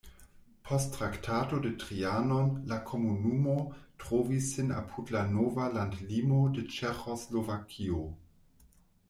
Post 0.67 0.95
Traktato 0.95 1.59
de 1.65 1.71
Trianon 1.83 2.49
la 2.71 2.79
komunumo 2.91 3.55
trovis 4.05 4.49
sin 4.55 4.73
apud 4.79 5.13
la 5.17 5.23
nova 5.37 5.69
landlimo 5.77 6.41
de 6.57 6.65
Ĉeĥoslovakio. 6.79 8.03